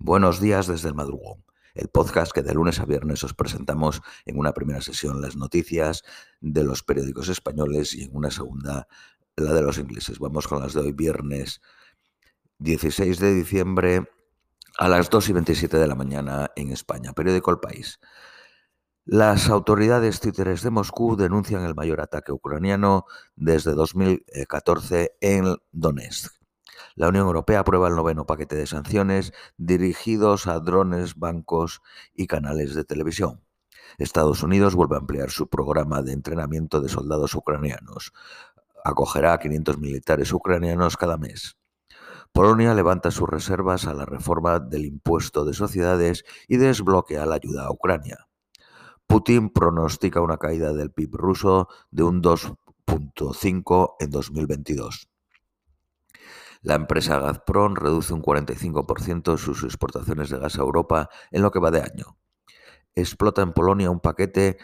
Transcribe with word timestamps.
Buenos 0.00 0.40
días 0.40 0.68
desde 0.68 0.88
el 0.88 0.94
madrugón, 0.94 1.44
el 1.74 1.88
podcast 1.88 2.30
que 2.30 2.42
de 2.42 2.54
lunes 2.54 2.78
a 2.78 2.84
viernes 2.84 3.24
os 3.24 3.34
presentamos 3.34 4.00
en 4.26 4.38
una 4.38 4.54
primera 4.54 4.80
sesión 4.80 5.20
las 5.20 5.34
noticias 5.34 6.04
de 6.40 6.62
los 6.62 6.84
periódicos 6.84 7.28
españoles 7.28 7.94
y 7.94 8.04
en 8.04 8.14
una 8.14 8.30
segunda 8.30 8.86
la 9.34 9.52
de 9.52 9.60
los 9.60 9.76
ingleses. 9.76 10.20
Vamos 10.20 10.46
con 10.46 10.62
las 10.62 10.72
de 10.72 10.82
hoy, 10.82 10.92
viernes 10.92 11.60
16 12.58 13.18
de 13.18 13.34
diciembre 13.34 14.08
a 14.78 14.88
las 14.88 15.10
2 15.10 15.30
y 15.30 15.32
27 15.32 15.76
de 15.76 15.86
la 15.88 15.96
mañana 15.96 16.52
en 16.54 16.70
España. 16.70 17.12
Periódico 17.12 17.50
El 17.50 17.58
País. 17.58 17.98
Las 19.04 19.48
autoridades 19.48 20.20
títeres 20.20 20.62
de 20.62 20.70
Moscú 20.70 21.16
denuncian 21.16 21.64
el 21.64 21.74
mayor 21.74 22.00
ataque 22.00 22.30
ucraniano 22.30 23.04
desde 23.34 23.72
2014 23.72 25.16
en 25.20 25.56
Donetsk. 25.72 26.37
La 26.98 27.10
Unión 27.10 27.26
Europea 27.28 27.60
aprueba 27.60 27.86
el 27.86 27.94
noveno 27.94 28.26
paquete 28.26 28.56
de 28.56 28.66
sanciones 28.66 29.32
dirigidos 29.56 30.48
a 30.48 30.58
drones, 30.58 31.14
bancos 31.14 31.80
y 32.12 32.26
canales 32.26 32.74
de 32.74 32.82
televisión. 32.82 33.44
Estados 33.98 34.42
Unidos 34.42 34.74
vuelve 34.74 34.96
a 34.96 34.98
ampliar 34.98 35.30
su 35.30 35.46
programa 35.46 36.02
de 36.02 36.10
entrenamiento 36.10 36.80
de 36.80 36.88
soldados 36.88 37.36
ucranianos. 37.36 38.12
Acogerá 38.84 39.34
a 39.34 39.38
500 39.38 39.78
militares 39.78 40.32
ucranianos 40.32 40.96
cada 40.96 41.18
mes. 41.18 41.56
Polonia 42.32 42.74
levanta 42.74 43.12
sus 43.12 43.28
reservas 43.28 43.86
a 43.86 43.94
la 43.94 44.04
reforma 44.04 44.58
del 44.58 44.84
impuesto 44.84 45.44
de 45.44 45.54
sociedades 45.54 46.24
y 46.48 46.56
desbloquea 46.56 47.26
la 47.26 47.36
ayuda 47.36 47.66
a 47.66 47.70
Ucrania. 47.70 48.26
Putin 49.06 49.50
pronostica 49.50 50.20
una 50.20 50.38
caída 50.38 50.72
del 50.72 50.90
PIB 50.90 51.14
ruso 51.14 51.68
de 51.92 52.02
un 52.02 52.20
2.5 52.20 53.94
en 54.00 54.10
2022. 54.10 55.08
La 56.62 56.74
empresa 56.74 57.18
Gazprom 57.18 57.74
reduce 57.74 58.12
un 58.12 58.22
45% 58.22 59.38
sus 59.38 59.64
exportaciones 59.64 60.30
de 60.30 60.38
gas 60.38 60.58
a 60.58 60.62
Europa 60.62 61.08
en 61.30 61.42
lo 61.42 61.50
que 61.50 61.60
va 61.60 61.70
de 61.70 61.82
año. 61.82 62.16
Explota 62.94 63.42
en 63.42 63.52
Polonia 63.52 63.90
un 63.90 64.00
paquete 64.00 64.58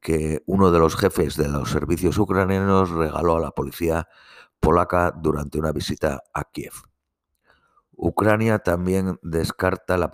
que 0.00 0.42
uno 0.46 0.70
de 0.70 0.78
los 0.78 0.96
jefes 0.96 1.36
de 1.36 1.48
los 1.48 1.70
servicios 1.70 2.18
ucranianos 2.18 2.90
regaló 2.90 3.36
a 3.36 3.40
la 3.40 3.50
policía 3.52 4.08
polaca 4.58 5.12
durante 5.16 5.58
una 5.58 5.72
visita 5.72 6.22
a 6.34 6.44
Kiev. 6.44 6.72
Ucrania 7.92 8.60
también 8.60 9.18
descarta 9.22 9.98
la, 9.98 10.10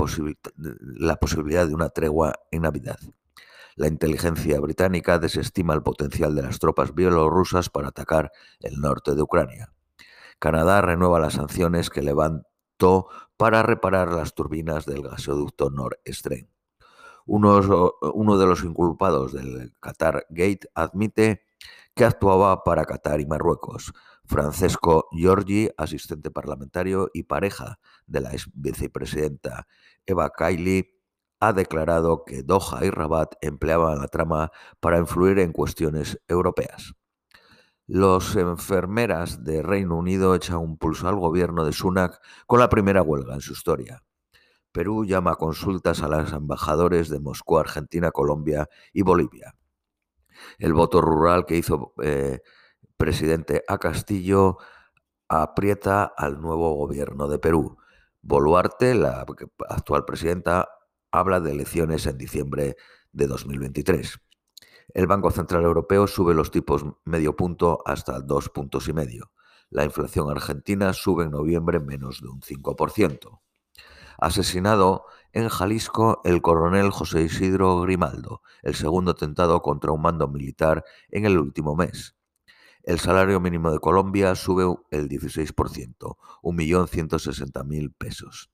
la, 0.81 1.17
posibilidad 1.17 1.67
de 1.69 1.75
una 1.75 1.89
tregua 1.91 2.35
en 2.51 2.63
Navidad. 2.63 2.99
La 3.77 3.87
inteligencia 3.87 4.59
británica 4.59 5.19
desestima 5.19 5.75
el 5.75 5.83
potencial 5.83 6.35
de 6.35 6.43
las 6.43 6.59
tropas 6.59 6.95
bielorrusas 6.95 7.71
para 7.71 7.89
atacar 7.89 8.33
el 8.61 8.81
norte 8.81 9.15
de 9.15 9.23
Ucrania. 9.23 9.76
Canadá 10.39 10.81
renueva 10.81 11.21
las 11.21 11.35
sanciones 11.35 11.91
que 11.91 12.03
levantó 12.03 13.09
para 13.37 13.63
reparar 13.63 14.13
las 14.13 14.35
turbinas 14.35 14.87
del 14.87 15.03
gasoducto 15.03 15.71
Nord 15.71 15.99
Stream. 16.07 16.49
Uno, 17.27 18.39
de 18.39 18.47
los 18.47 18.63
inculpados 18.63 19.33
del 19.33 19.73
Qatar 19.81 20.27
Gate 20.31 20.69
admite 20.75 21.43
que 21.95 22.05
actuaba 22.05 22.63
para 22.63 22.85
Qatar 22.85 23.21
y 23.21 23.27
Marruecos. 23.27 23.93
Francesco 24.25 25.09
Giorgi, 25.11 25.71
asistente 25.77 26.31
parlamentario 26.31 27.11
y 27.13 27.25
pareja 27.25 27.79
de 28.07 28.21
la 28.21 28.33
ex 28.33 28.49
vicepresidenta 28.55 29.67
Eva 30.05 30.31
Kaili, 30.31 30.93
ha 31.41 31.53
declarado 31.53 32.25
que 32.25 32.43
Doha 32.43 32.85
y 32.85 32.91
Rabat 32.91 33.35
empleaban 33.41 33.99
la 33.99 34.09
trama 34.09 34.51
para 34.81 34.99
influir 34.99 35.39
en 35.39 35.53
cuestiones 35.53 36.21
europeas. 36.29 36.95
Los 37.89 38.35
enfermeras 38.35 39.45
de 39.45 39.63
Reino 39.63 39.97
Unido 39.97 40.35
echan 40.35 40.57
un 40.57 40.77
pulso 40.77 41.07
al 41.09 41.15
gobierno 41.15 41.65
de 41.65 41.73
Sunak 41.73 42.21
con 42.47 42.59
la 42.59 42.69
primera 42.69 43.01
huelga 43.01 43.35
en 43.35 43.41
su 43.41 43.53
historia. 43.53 44.03
Perú 44.73 45.05
llama 45.05 45.33
a 45.33 45.37
consultas 45.37 46.03
a 46.03 46.09
los 46.09 46.33
embajadores 46.33 47.09
de 47.09 47.21
Moscú, 47.21 47.59
Argentina, 47.59 48.11
Colombia 48.11 48.69
y 48.93 49.03
Bolivia. 49.03 49.55
El 50.59 50.75
voto 50.75 51.01
rural 51.01 51.47
que 51.47 51.57
hizo 51.59 51.95
eh, 52.03 52.41
presidente 52.97 53.63
a 53.69 53.79
Castillo 53.79 54.59
aprieta 55.29 56.05
al 56.05 56.41
nuevo 56.41 56.75
gobierno 56.75 57.29
de 57.29 57.39
Perú. 57.39 57.79
Boluarte, 58.21 58.97
la 58.97 59.25
actual 59.69 60.05
presidenta, 60.05 60.69
habla 61.13 61.39
de 61.39 61.53
elecciones 61.53 62.07
en 62.07 62.19
diciembre 62.19 62.77
de 63.13 63.27
2023. 63.29 64.19
El 64.97 65.07
Banco 65.07 65.31
Central 65.31 65.63
Europeo 65.65 66.07
sube 66.07 66.33
los 66.33 66.51
tipos 66.51 66.83
medio 67.05 67.37
punto 67.37 67.83
hasta 67.85 68.19
dos 68.21 68.49
puntos 68.49 68.89
y 68.89 68.95
medio. 68.95 69.31
La 69.69 69.85
inflación 69.85 70.31
argentina 70.31 70.95
sube 70.95 71.25
en 71.25 71.33
noviembre 71.33 71.81
menos 71.81 72.23
de 72.23 72.29
un 72.29 72.41
5%. 72.41 73.43
Asesinado 74.17 75.05
en 75.35 75.51
Jalisco 75.51 76.23
el 76.25 76.41
coronel 76.41 76.89
José 76.89 77.21
Isidro 77.21 77.79
Grimaldo, 77.83 78.41
el 78.63 78.75
segundo 78.75 79.11
atentado 79.11 79.61
contra 79.61 79.93
un 79.93 80.01
mando 80.01 80.29
militar 80.29 80.83
en 81.11 81.27
el 81.27 81.37
último 81.39 81.77
mes. 81.77 82.17
El 82.83 82.99
salario 82.99 83.39
mínimo 83.39 83.71
de 83.73 83.81
Colombia 83.81 84.35
sube 84.35 84.65
el 84.91 85.11
16%, 85.11 86.17
1.160.000 86.43 87.95
pesos. 87.99 88.51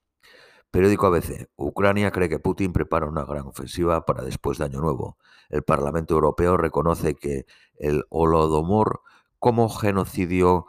Periódico 0.72 1.06
ABC. 1.06 1.50
Ucrania 1.56 2.10
cree 2.12 2.30
que 2.30 2.38
Putin 2.38 2.72
prepara 2.72 3.06
una 3.06 3.26
gran 3.26 3.46
ofensiva 3.46 4.06
para 4.06 4.24
después 4.24 4.56
de 4.56 4.64
Año 4.64 4.80
Nuevo. 4.80 5.18
El 5.50 5.62
Parlamento 5.62 6.14
Europeo 6.14 6.56
reconoce 6.56 7.14
que 7.14 7.44
el 7.76 8.04
Holodomor 8.08 9.02
como 9.38 9.68
genocidio 9.68 10.64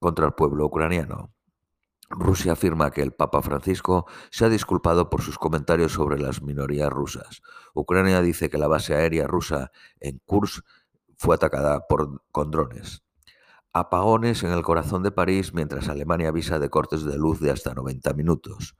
contra 0.00 0.26
el 0.26 0.32
pueblo 0.32 0.66
ucraniano. 0.66 1.32
Rusia 2.10 2.54
afirma 2.54 2.90
que 2.90 3.02
el 3.02 3.12
Papa 3.12 3.42
Francisco 3.42 4.06
se 4.30 4.44
ha 4.44 4.48
disculpado 4.48 5.08
por 5.08 5.22
sus 5.22 5.38
comentarios 5.38 5.92
sobre 5.92 6.18
las 6.18 6.42
minorías 6.42 6.90
rusas. 6.90 7.40
Ucrania 7.74 8.22
dice 8.22 8.50
que 8.50 8.58
la 8.58 8.66
base 8.66 8.96
aérea 8.96 9.28
rusa 9.28 9.70
en 10.00 10.20
Kursk 10.26 10.64
fue 11.16 11.36
atacada 11.36 11.86
por, 11.86 12.22
con 12.32 12.50
drones. 12.50 13.04
Apagones 13.72 14.42
en 14.42 14.50
el 14.50 14.62
corazón 14.62 15.04
de 15.04 15.12
París 15.12 15.54
mientras 15.54 15.88
Alemania 15.88 16.30
avisa 16.30 16.58
de 16.58 16.70
cortes 16.70 17.04
de 17.04 17.16
luz 17.16 17.38
de 17.38 17.52
hasta 17.52 17.72
90 17.72 18.14
minutos. 18.14 18.74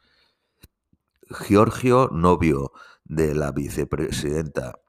Giorgio, 1.31 2.09
novio 2.13 2.73
de 3.05 3.35
la 3.35 3.53
vicepresidenta, 3.53 4.81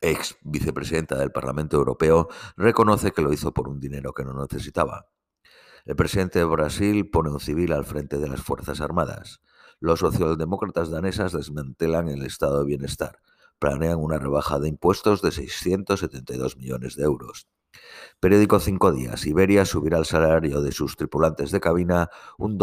ex 0.00 0.36
vicepresidenta 0.42 1.16
del 1.16 1.32
Parlamento 1.32 1.76
Europeo, 1.76 2.28
reconoce 2.56 3.12
que 3.12 3.22
lo 3.22 3.32
hizo 3.32 3.52
por 3.52 3.68
un 3.68 3.80
dinero 3.80 4.12
que 4.12 4.24
no 4.24 4.34
necesitaba. 4.34 5.06
El 5.84 5.96
presidente 5.96 6.38
de 6.38 6.44
Brasil 6.44 7.10
pone 7.10 7.30
un 7.30 7.40
civil 7.40 7.72
al 7.72 7.84
frente 7.84 8.18
de 8.18 8.28
las 8.28 8.40
Fuerzas 8.40 8.80
Armadas. 8.80 9.40
Los 9.80 10.00
socialdemócratas 10.00 10.90
danesas 10.90 11.32
desmantelan 11.32 12.08
el 12.08 12.24
estado 12.24 12.60
de 12.60 12.66
bienestar. 12.66 13.18
Planean 13.58 13.98
una 13.98 14.18
rebaja 14.18 14.58
de 14.60 14.68
impuestos 14.68 15.22
de 15.22 15.32
672 15.32 16.56
millones 16.56 16.96
de 16.96 17.04
euros. 17.04 17.48
Periódico 18.20 18.60
Cinco 18.60 18.92
Días. 18.92 19.26
Iberia 19.26 19.64
subirá 19.64 19.98
el 19.98 20.04
salario 20.04 20.62
de 20.62 20.72
sus 20.72 20.96
tripulantes 20.96 21.50
de 21.50 21.60
cabina 21.60 22.10
un 22.38 22.58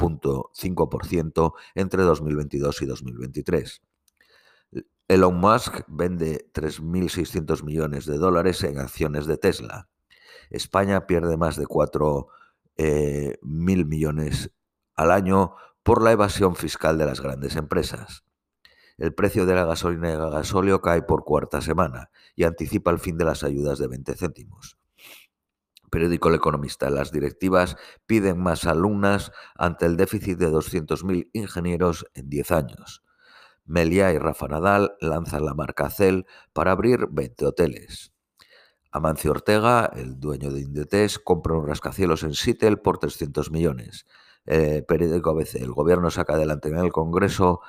12.5% 0.00 1.52
entre 1.74 2.02
2022 2.02 2.82
y 2.82 2.86
2023. 2.86 3.82
Elon 5.08 5.40
Musk 5.40 5.80
vende 5.88 6.50
3.600 6.52 7.64
millones 7.64 8.06
de 8.06 8.16
dólares 8.16 8.62
en 8.62 8.78
acciones 8.78 9.26
de 9.26 9.36
Tesla. 9.36 9.88
España 10.50 11.06
pierde 11.06 11.36
más 11.36 11.56
de 11.56 11.66
4.000 11.66 12.26
eh, 12.76 13.38
millones 13.84 14.50
al 14.94 15.10
año 15.10 15.54
por 15.82 16.02
la 16.02 16.12
evasión 16.12 16.54
fiscal 16.56 16.98
de 16.98 17.06
las 17.06 17.20
grandes 17.20 17.56
empresas. 17.56 18.24
El 18.98 19.14
precio 19.14 19.46
de 19.46 19.54
la 19.54 19.64
gasolina 19.64 20.10
y 20.10 20.12
el 20.12 20.30
gasóleo 20.30 20.80
cae 20.80 21.02
por 21.02 21.24
cuarta 21.24 21.60
semana 21.60 22.10
y 22.36 22.44
anticipa 22.44 22.90
el 22.90 22.98
fin 22.98 23.16
de 23.16 23.24
las 23.24 23.42
ayudas 23.42 23.78
de 23.78 23.88
20 23.88 24.14
céntimos. 24.14 24.79
Periódico 25.90 26.28
El 26.28 26.36
Economista. 26.36 26.88
Las 26.90 27.12
directivas 27.12 27.76
piden 28.06 28.40
más 28.40 28.64
alumnas 28.66 29.32
ante 29.54 29.86
el 29.86 29.96
déficit 29.96 30.38
de 30.38 30.48
200.000 30.48 31.30
ingenieros 31.32 32.06
en 32.14 32.30
10 32.30 32.50
años. 32.52 33.02
Melia 33.64 34.12
y 34.12 34.18
Rafa 34.18 34.48
Nadal 34.48 34.96
lanzan 35.00 35.44
la 35.44 35.54
marca 35.54 35.90
Cel 35.90 36.26
para 36.52 36.72
abrir 36.72 37.06
20 37.10 37.46
hoteles. 37.46 38.12
Amancio 38.90 39.30
Ortega, 39.30 39.92
el 39.94 40.18
dueño 40.18 40.50
de 40.50 40.62
Indetes, 40.62 41.18
compra 41.20 41.54
un 41.54 41.66
rascacielos 41.66 42.24
en 42.24 42.34
Seattle 42.34 42.78
por 42.78 42.98
300 42.98 43.52
millones. 43.52 44.06
Eh, 44.46 44.82
periódico 44.86 45.30
ABC. 45.30 45.56
El 45.56 45.70
gobierno 45.70 46.10
saca 46.10 46.34
adelante 46.34 46.70
en 46.70 46.78
el 46.78 46.90
Congreso 46.90 47.60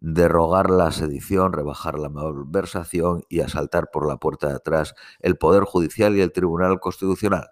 derrogar 0.00 0.70
la 0.70 0.90
sedición, 0.92 1.52
rebajar 1.52 1.98
la 1.98 2.08
malversación 2.08 3.24
y 3.28 3.40
asaltar 3.40 3.90
por 3.92 4.06
la 4.06 4.16
puerta 4.16 4.48
de 4.48 4.54
atrás 4.54 4.94
el 5.20 5.36
Poder 5.36 5.64
Judicial 5.64 6.16
y 6.16 6.20
el 6.20 6.32
Tribunal 6.32 6.80
Constitucional. 6.80 7.50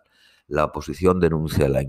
La 0.49 0.65
oposición 0.65 1.19
denuncia 1.21 1.69
la 1.69 1.83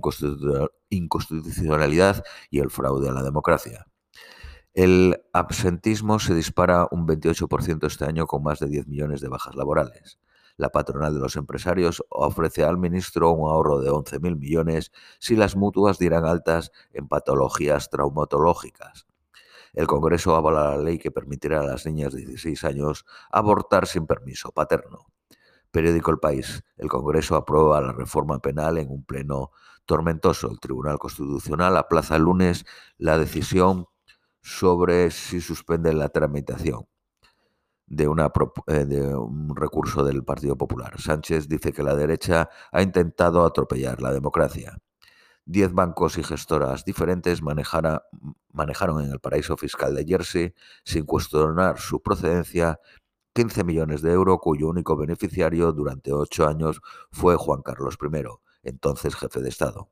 inconstitucionalidad 0.90 2.24
y 2.50 2.60
el 2.60 2.72
fraude 2.72 3.10
a 3.10 3.14
la 3.14 3.24
democracia. 3.24 3.86
El 4.74 5.24
absentismo 5.34 6.20
se 6.20 6.36
dispara 6.36 6.88
un 6.92 7.08
28% 7.08 7.88
este 7.88 8.06
año 8.06 8.28
con 8.28 8.44
más 8.44 8.60
de 8.60 8.68
10 8.68 8.88
millones 8.88 9.22
de 9.22 9.28
bajas 9.28 9.56
laborales. 9.56 10.20
La 10.56 10.70
patronal 10.70 11.16
de 11.16 11.20
los 11.20 11.36
empresarios 11.36 12.04
ofrece 12.10 12.64
al 12.64 12.78
ministro 12.78 13.32
un 13.32 13.50
ahorro 13.50 13.80
de 13.80 13.90
11.000 13.90 14.38
millones 14.38 14.92
si 15.20 15.36
las 15.36 15.56
mutuas 15.56 15.98
dieran 15.98 16.26
altas 16.26 16.72
en 16.94 17.08
patologías 17.08 17.90
traumatológicas. 17.90 19.07
El 19.74 19.88
Congreso 19.88 20.36
avala 20.36 20.72
la 20.72 20.78
ley 20.78 20.98
que 20.98 21.12
permitirá 21.12 21.62
a 21.62 21.66
las 21.66 21.86
niñas 21.86 22.14
de 22.14 22.26
16 22.26 22.64
años 22.64 23.06
abortar 23.32 23.88
sin 23.88 24.08
permiso 24.08 24.52
paterno. 24.52 25.08
Periódico 25.72 26.12
El 26.12 26.20
País. 26.20 26.64
El 26.78 26.90
Congreso 26.90 27.36
aprueba 27.36 27.82
la 27.82 27.94
reforma 27.94 28.40
penal 28.40 28.78
en 28.78 28.90
un 28.90 29.04
pleno 29.04 29.52
tormentoso. 29.86 30.50
El 30.50 30.60
Tribunal 30.60 30.98
Constitucional 30.98 31.78
aplaza 31.78 32.16
el 32.16 32.24
lunes 32.24 32.66
la 32.98 33.18
decisión 33.18 33.86
sobre 34.42 35.12
si 35.12 35.42
suspende 35.42 35.94
la 35.94 36.10
tramitación 36.10 36.88
de, 37.88 38.08
una, 38.08 38.32
eh, 38.68 38.86
de 38.86 39.16
un 39.16 39.56
recurso 39.56 40.04
del 40.04 40.24
Partido 40.24 40.58
Popular. 40.58 41.00
Sánchez 41.00 41.48
dice 41.48 41.74
que 41.74 41.84
la 41.84 41.96
derecha 41.96 42.50
ha 42.72 42.82
intentado 42.82 43.46
atropellar 43.46 44.02
la 44.02 44.12
democracia. 44.12 44.78
Diez 45.50 45.72
bancos 45.72 46.18
y 46.18 46.24
gestoras 46.24 46.84
diferentes 46.84 47.42
manejaron 47.42 48.02
en 49.02 49.12
el 49.12 49.20
paraíso 49.22 49.56
fiscal 49.56 49.96
de 49.96 50.04
Jersey, 50.04 50.54
sin 50.84 51.06
cuestionar 51.06 51.80
su 51.80 52.02
procedencia, 52.02 52.82
15 53.32 53.64
millones 53.64 54.02
de 54.02 54.12
euros, 54.12 54.40
cuyo 54.42 54.68
único 54.68 54.98
beneficiario 54.98 55.72
durante 55.72 56.12
ocho 56.12 56.46
años 56.46 56.82
fue 57.12 57.38
Juan 57.38 57.62
Carlos 57.62 57.98
I, 58.02 58.24
entonces 58.64 59.16
jefe 59.16 59.40
de 59.40 59.48
Estado. 59.48 59.90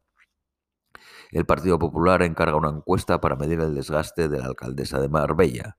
El 1.32 1.46
Partido 1.46 1.80
Popular 1.80 2.22
encarga 2.22 2.58
una 2.58 2.72
encuesta 2.72 3.22
para 3.22 3.38
medir 3.38 3.62
el 3.62 3.76
desgaste 3.76 4.28
de 4.28 4.40
la 4.40 4.48
alcaldesa 4.48 5.00
de 5.00 5.08
Marbella. 5.08 5.78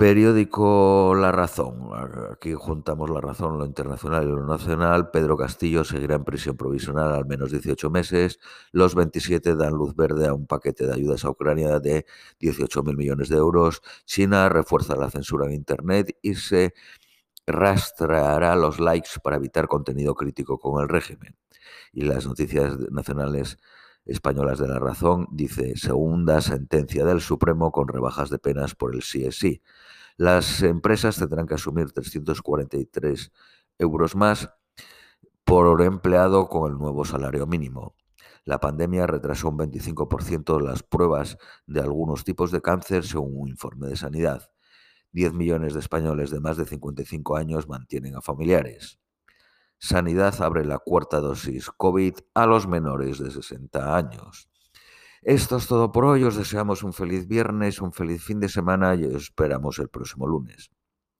Periódico 0.00 1.14
La 1.14 1.30
Razón. 1.30 1.90
Aquí 2.32 2.54
juntamos 2.54 3.10
La 3.10 3.20
Razón, 3.20 3.58
lo 3.58 3.66
internacional 3.66 4.24
y 4.24 4.28
lo 4.28 4.46
nacional. 4.46 5.10
Pedro 5.10 5.36
Castillo 5.36 5.84
seguirá 5.84 6.14
en 6.14 6.24
prisión 6.24 6.56
provisional 6.56 7.12
al 7.12 7.26
menos 7.26 7.50
18 7.50 7.90
meses. 7.90 8.40
Los 8.72 8.94
27 8.94 9.56
dan 9.56 9.74
luz 9.74 9.94
verde 9.94 10.26
a 10.26 10.32
un 10.32 10.46
paquete 10.46 10.86
de 10.86 10.94
ayudas 10.94 11.26
a 11.26 11.30
Ucrania 11.30 11.80
de 11.80 12.06
18.000 12.40 12.96
millones 12.96 13.28
de 13.28 13.36
euros. 13.36 13.82
China 14.06 14.48
refuerza 14.48 14.96
la 14.96 15.10
censura 15.10 15.44
en 15.48 15.52
Internet 15.52 16.16
y 16.22 16.34
se 16.36 16.72
rastreará 17.46 18.56
los 18.56 18.80
likes 18.80 19.20
para 19.22 19.36
evitar 19.36 19.68
contenido 19.68 20.14
crítico 20.14 20.58
con 20.58 20.80
el 20.82 20.88
régimen. 20.88 21.36
Y 21.92 22.06
las 22.06 22.26
noticias 22.26 22.78
nacionales 22.90 23.58
españolas 24.04 24.58
de 24.58 24.68
la 24.68 24.78
razón 24.78 25.28
dice 25.30 25.76
segunda 25.76 26.40
sentencia 26.40 27.04
del 27.04 27.20
Supremo 27.20 27.72
con 27.72 27.88
rebajas 27.88 28.30
de 28.30 28.38
penas 28.38 28.74
por 28.74 28.94
el 28.94 29.02
sí 29.02 29.24
es 29.24 29.36
sí. 29.36 29.62
Las 30.16 30.62
empresas 30.62 31.16
tendrán 31.16 31.46
que 31.46 31.54
asumir 31.54 31.92
343 31.92 33.32
euros 33.78 34.16
más 34.16 34.50
por 35.44 35.82
empleado 35.82 36.48
con 36.48 36.70
el 36.70 36.78
nuevo 36.78 37.04
salario 37.04 37.46
mínimo. 37.46 37.94
La 38.44 38.58
pandemia 38.58 39.06
retrasó 39.06 39.48
un 39.48 39.58
25% 39.58 40.60
las 40.60 40.82
pruebas 40.82 41.38
de 41.66 41.80
algunos 41.80 42.24
tipos 42.24 42.50
de 42.50 42.60
cáncer 42.60 43.04
según 43.04 43.36
un 43.36 43.48
informe 43.48 43.86
de 43.86 43.96
sanidad. 43.96 44.50
10 45.12 45.32
millones 45.34 45.74
de 45.74 45.80
españoles 45.80 46.30
de 46.30 46.40
más 46.40 46.56
de 46.56 46.64
55 46.64 47.36
años 47.36 47.68
mantienen 47.68 48.16
a 48.16 48.20
familiares. 48.20 48.98
Sanidad 49.82 50.42
abre 50.42 50.66
la 50.66 50.78
cuarta 50.78 51.20
dosis 51.20 51.70
COVID 51.70 52.14
a 52.34 52.44
los 52.44 52.68
menores 52.68 53.18
de 53.18 53.30
60 53.30 53.96
años. 53.96 54.50
Esto 55.22 55.56
es 55.56 55.66
todo 55.66 55.90
por 55.90 56.04
hoy. 56.04 56.22
Os 56.22 56.36
deseamos 56.36 56.82
un 56.82 56.92
feliz 56.92 57.26
viernes, 57.26 57.80
un 57.80 57.90
feliz 57.90 58.22
fin 58.22 58.40
de 58.40 58.50
semana 58.50 58.94
y 58.94 59.04
os 59.04 59.14
esperamos 59.14 59.78
el 59.78 59.88
próximo 59.88 60.26
lunes. 60.26 60.70